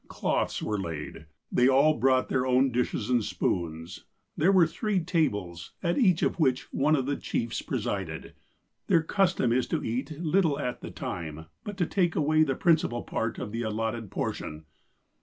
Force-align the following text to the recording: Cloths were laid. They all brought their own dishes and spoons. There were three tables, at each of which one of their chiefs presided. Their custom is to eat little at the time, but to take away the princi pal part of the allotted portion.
Cloths 0.07 0.63
were 0.63 0.79
laid. 0.79 1.27
They 1.51 1.67
all 1.67 1.93
brought 1.93 2.27
their 2.27 2.43
own 2.47 2.71
dishes 2.71 3.07
and 3.11 3.23
spoons. 3.23 4.05
There 4.35 4.51
were 4.51 4.65
three 4.65 4.99
tables, 4.99 5.73
at 5.83 5.99
each 5.99 6.23
of 6.23 6.39
which 6.39 6.63
one 6.73 6.95
of 6.95 7.05
their 7.05 7.17
chiefs 7.17 7.61
presided. 7.61 8.33
Their 8.87 9.03
custom 9.03 9.53
is 9.53 9.67
to 9.67 9.83
eat 9.85 10.19
little 10.19 10.57
at 10.57 10.81
the 10.81 10.89
time, 10.89 11.45
but 11.63 11.77
to 11.77 11.85
take 11.85 12.15
away 12.15 12.41
the 12.43 12.55
princi 12.55 12.89
pal 12.89 13.03
part 13.03 13.37
of 13.37 13.51
the 13.51 13.61
allotted 13.61 14.09
portion. 14.09 14.65